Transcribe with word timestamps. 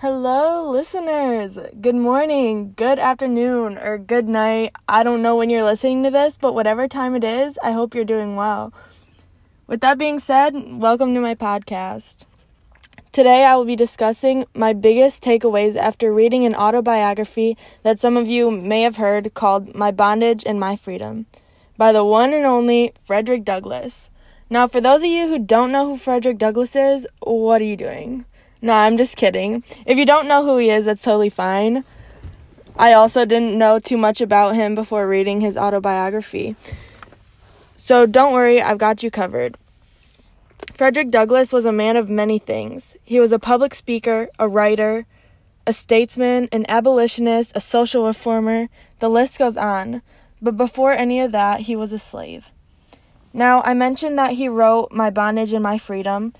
Hello, 0.00 0.70
listeners. 0.70 1.58
Good 1.80 1.94
morning, 1.94 2.74
good 2.76 2.98
afternoon, 2.98 3.78
or 3.78 3.96
good 3.96 4.28
night. 4.28 4.74
I 4.86 5.02
don't 5.02 5.22
know 5.22 5.36
when 5.36 5.48
you're 5.48 5.64
listening 5.64 6.02
to 6.02 6.10
this, 6.10 6.36
but 6.36 6.52
whatever 6.52 6.86
time 6.86 7.14
it 7.14 7.24
is, 7.24 7.58
I 7.64 7.72
hope 7.72 7.94
you're 7.94 8.04
doing 8.04 8.36
well. 8.36 8.74
With 9.66 9.80
that 9.80 9.96
being 9.96 10.18
said, 10.18 10.52
welcome 10.54 11.14
to 11.14 11.20
my 11.22 11.34
podcast. 11.34 12.26
Today, 13.10 13.46
I 13.46 13.56
will 13.56 13.64
be 13.64 13.74
discussing 13.74 14.44
my 14.54 14.74
biggest 14.74 15.24
takeaways 15.24 15.76
after 15.76 16.12
reading 16.12 16.44
an 16.44 16.54
autobiography 16.54 17.56
that 17.82 17.98
some 17.98 18.18
of 18.18 18.28
you 18.28 18.50
may 18.50 18.82
have 18.82 18.96
heard 18.96 19.32
called 19.32 19.74
My 19.74 19.90
Bondage 19.92 20.44
and 20.44 20.60
My 20.60 20.76
Freedom 20.76 21.24
by 21.78 21.92
the 21.92 22.04
one 22.04 22.34
and 22.34 22.44
only 22.44 22.92
Frederick 23.06 23.46
Douglass. 23.46 24.10
Now, 24.50 24.68
for 24.68 24.82
those 24.82 25.00
of 25.00 25.08
you 25.08 25.28
who 25.28 25.38
don't 25.38 25.72
know 25.72 25.86
who 25.86 25.96
Frederick 25.96 26.36
Douglass 26.36 26.76
is, 26.76 27.08
what 27.20 27.62
are 27.62 27.64
you 27.64 27.78
doing? 27.78 28.26
No, 28.66 28.72
I'm 28.72 28.96
just 28.96 29.16
kidding. 29.16 29.62
If 29.86 29.96
you 29.96 30.04
don't 30.04 30.26
know 30.26 30.44
who 30.44 30.58
he 30.58 30.70
is, 30.70 30.86
that's 30.86 31.04
totally 31.04 31.30
fine. 31.30 31.84
I 32.74 32.94
also 32.94 33.24
didn't 33.24 33.56
know 33.56 33.78
too 33.78 33.96
much 33.96 34.20
about 34.20 34.56
him 34.56 34.74
before 34.74 35.06
reading 35.06 35.40
his 35.40 35.56
autobiography. 35.56 36.56
So 37.76 38.06
don't 38.06 38.32
worry, 38.32 38.60
I've 38.60 38.78
got 38.78 39.04
you 39.04 39.10
covered. 39.12 39.56
Frederick 40.74 41.12
Douglass 41.12 41.52
was 41.52 41.64
a 41.64 41.70
man 41.70 41.96
of 41.96 42.10
many 42.10 42.40
things. 42.40 42.96
He 43.04 43.20
was 43.20 43.30
a 43.30 43.38
public 43.38 43.72
speaker, 43.72 44.30
a 44.36 44.48
writer, 44.48 45.06
a 45.64 45.72
statesman, 45.72 46.48
an 46.50 46.66
abolitionist, 46.68 47.52
a 47.54 47.60
social 47.60 48.04
reformer. 48.04 48.66
The 48.98 49.08
list 49.08 49.38
goes 49.38 49.56
on. 49.56 50.02
But 50.42 50.56
before 50.56 50.90
any 50.90 51.20
of 51.20 51.30
that, 51.30 51.60
he 51.60 51.76
was 51.76 51.92
a 51.92 52.00
slave. 52.00 52.50
Now, 53.32 53.62
I 53.62 53.74
mentioned 53.74 54.18
that 54.18 54.32
he 54.32 54.48
wrote 54.48 54.90
My 54.90 55.08
Bondage 55.08 55.52
and 55.52 55.62
My 55.62 55.78
Freedom. 55.78 56.34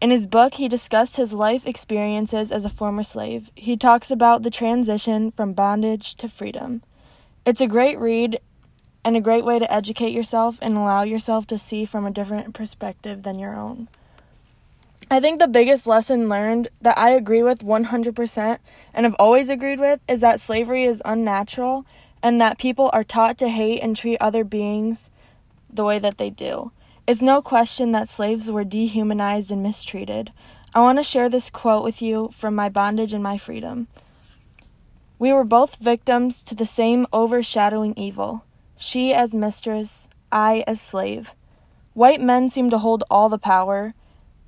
In 0.00 0.10
his 0.10 0.26
book, 0.26 0.54
he 0.54 0.68
discussed 0.68 1.16
his 1.16 1.32
life 1.32 1.66
experiences 1.66 2.52
as 2.52 2.64
a 2.64 2.70
former 2.70 3.02
slave. 3.02 3.50
He 3.54 3.76
talks 3.76 4.10
about 4.10 4.42
the 4.42 4.50
transition 4.50 5.30
from 5.30 5.54
bondage 5.54 6.16
to 6.16 6.28
freedom. 6.28 6.82
It's 7.46 7.62
a 7.62 7.66
great 7.66 7.98
read 7.98 8.40
and 9.04 9.16
a 9.16 9.20
great 9.20 9.44
way 9.44 9.58
to 9.58 9.72
educate 9.72 10.12
yourself 10.12 10.58
and 10.60 10.76
allow 10.76 11.02
yourself 11.02 11.46
to 11.46 11.58
see 11.58 11.84
from 11.84 12.04
a 12.04 12.10
different 12.10 12.54
perspective 12.54 13.22
than 13.22 13.38
your 13.38 13.56
own. 13.56 13.88
I 15.10 15.20
think 15.20 15.38
the 15.38 15.46
biggest 15.46 15.86
lesson 15.86 16.28
learned 16.28 16.68
that 16.82 16.98
I 16.98 17.10
agree 17.10 17.42
with 17.42 17.60
100% 17.60 18.58
and 18.92 19.06
have 19.06 19.14
always 19.18 19.48
agreed 19.48 19.78
with 19.78 20.00
is 20.08 20.20
that 20.20 20.40
slavery 20.40 20.82
is 20.82 21.00
unnatural 21.04 21.86
and 22.22 22.40
that 22.40 22.58
people 22.58 22.90
are 22.92 23.04
taught 23.04 23.38
to 23.38 23.48
hate 23.48 23.80
and 23.80 23.96
treat 23.96 24.18
other 24.20 24.42
beings 24.42 25.08
the 25.72 25.84
way 25.84 26.00
that 26.00 26.18
they 26.18 26.28
do. 26.28 26.72
It's 27.06 27.22
no 27.22 27.40
question 27.40 27.92
that 27.92 28.08
slaves 28.08 28.50
were 28.50 28.64
dehumanized 28.64 29.52
and 29.52 29.62
mistreated. 29.62 30.32
I 30.74 30.80
want 30.80 30.98
to 30.98 31.04
share 31.04 31.28
this 31.28 31.50
quote 31.50 31.84
with 31.84 32.02
you 32.02 32.30
from 32.32 32.56
My 32.56 32.68
Bondage 32.68 33.12
and 33.12 33.22
My 33.22 33.38
Freedom. 33.38 33.86
We 35.16 35.32
were 35.32 35.44
both 35.44 35.76
victims 35.76 36.42
to 36.42 36.56
the 36.56 36.66
same 36.66 37.06
overshadowing 37.12 37.94
evil, 37.96 38.44
she 38.76 39.14
as 39.14 39.36
mistress, 39.36 40.08
I 40.32 40.64
as 40.66 40.80
slave. 40.80 41.32
White 41.94 42.20
men 42.20 42.50
seemed 42.50 42.72
to 42.72 42.78
hold 42.78 43.04
all 43.08 43.28
the 43.28 43.38
power, 43.38 43.94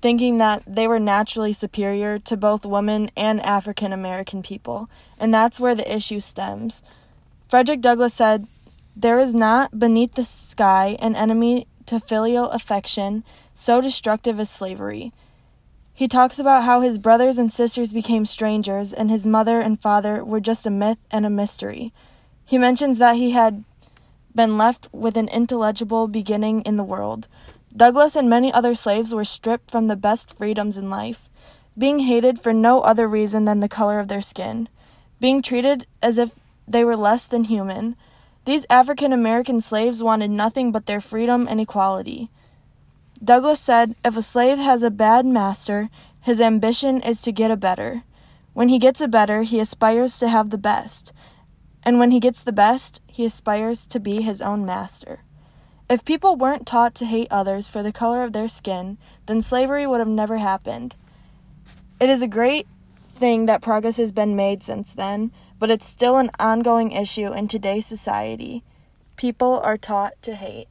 thinking 0.00 0.38
that 0.38 0.62
they 0.64 0.86
were 0.86 1.00
naturally 1.00 1.52
superior 1.52 2.20
to 2.20 2.36
both 2.36 2.64
women 2.64 3.10
and 3.16 3.44
African 3.44 3.92
American 3.92 4.44
people, 4.44 4.88
and 5.18 5.34
that's 5.34 5.58
where 5.58 5.74
the 5.74 5.92
issue 5.92 6.20
stems. 6.20 6.84
Frederick 7.48 7.80
Douglass 7.80 8.14
said, 8.14 8.46
There 8.94 9.18
is 9.18 9.34
not 9.34 9.76
beneath 9.76 10.14
the 10.14 10.22
sky 10.22 10.96
an 11.00 11.16
enemy 11.16 11.66
to 11.86 12.00
filial 12.00 12.50
affection 12.50 13.24
so 13.54 13.80
destructive 13.80 14.40
as 14.40 14.50
slavery. 14.50 15.12
He 15.92 16.08
talks 16.08 16.38
about 16.38 16.64
how 16.64 16.80
his 16.80 16.98
brothers 16.98 17.38
and 17.38 17.52
sisters 17.52 17.92
became 17.92 18.24
strangers 18.24 18.92
and 18.92 19.10
his 19.10 19.24
mother 19.24 19.60
and 19.60 19.80
father 19.80 20.24
were 20.24 20.40
just 20.40 20.66
a 20.66 20.70
myth 20.70 20.98
and 21.10 21.24
a 21.24 21.30
mystery. 21.30 21.92
He 22.44 22.58
mentions 22.58 22.98
that 22.98 23.16
he 23.16 23.30
had 23.30 23.64
been 24.34 24.58
left 24.58 24.88
with 24.92 25.16
an 25.16 25.28
intelligible 25.28 26.08
beginning 26.08 26.62
in 26.62 26.76
the 26.76 26.82
world. 26.82 27.28
Douglass 27.76 28.16
and 28.16 28.28
many 28.28 28.52
other 28.52 28.74
slaves 28.74 29.14
were 29.14 29.24
stripped 29.24 29.70
from 29.70 29.86
the 29.86 29.96
best 29.96 30.36
freedoms 30.36 30.76
in 30.76 30.90
life, 30.90 31.28
being 31.78 32.00
hated 32.00 32.40
for 32.40 32.52
no 32.52 32.80
other 32.80 33.06
reason 33.06 33.44
than 33.44 33.60
the 33.60 33.68
color 33.68 34.00
of 34.00 34.08
their 34.08 34.20
skin, 34.20 34.68
being 35.20 35.42
treated 35.42 35.86
as 36.02 36.18
if 36.18 36.34
they 36.66 36.84
were 36.84 36.96
less 36.96 37.24
than 37.24 37.44
human. 37.44 37.96
These 38.44 38.66
African 38.68 39.12
American 39.12 39.60
slaves 39.60 40.02
wanted 40.02 40.30
nothing 40.30 40.70
but 40.70 40.86
their 40.86 41.00
freedom 41.00 41.46
and 41.48 41.60
equality. 41.60 42.28
Douglass 43.22 43.60
said, 43.60 43.94
If 44.04 44.16
a 44.16 44.22
slave 44.22 44.58
has 44.58 44.82
a 44.82 44.90
bad 44.90 45.24
master, 45.24 45.88
his 46.20 46.40
ambition 46.40 47.00
is 47.00 47.22
to 47.22 47.32
get 47.32 47.50
a 47.50 47.56
better. 47.56 48.02
When 48.52 48.68
he 48.68 48.78
gets 48.78 49.00
a 49.00 49.08
better, 49.08 49.42
he 49.42 49.60
aspires 49.60 50.18
to 50.18 50.28
have 50.28 50.50
the 50.50 50.58
best. 50.58 51.12
And 51.82 51.98
when 51.98 52.10
he 52.10 52.20
gets 52.20 52.42
the 52.42 52.52
best, 52.52 53.00
he 53.06 53.24
aspires 53.24 53.86
to 53.86 53.98
be 53.98 54.20
his 54.20 54.42
own 54.42 54.66
master. 54.66 55.20
If 55.88 56.04
people 56.04 56.36
weren't 56.36 56.66
taught 56.66 56.94
to 56.96 57.06
hate 57.06 57.28
others 57.30 57.68
for 57.68 57.82
the 57.82 57.92
color 57.92 58.24
of 58.24 58.32
their 58.32 58.48
skin, 58.48 58.98
then 59.26 59.40
slavery 59.40 59.86
would 59.86 60.00
have 60.00 60.08
never 60.08 60.38
happened. 60.38 60.96
It 62.00 62.10
is 62.10 62.22
a 62.22 62.28
great 62.28 62.66
thing 63.14 63.46
that 63.46 63.62
progress 63.62 63.96
has 63.96 64.12
been 64.12 64.36
made 64.36 64.62
since 64.62 64.94
then, 64.94 65.30
but 65.64 65.70
it's 65.70 65.88
still 65.88 66.18
an 66.18 66.30
ongoing 66.38 66.92
issue 66.92 67.32
in 67.32 67.48
today's 67.48 67.86
society. 67.86 68.62
People 69.16 69.60
are 69.60 69.78
taught 69.78 70.12
to 70.20 70.34
hate. 70.34 70.68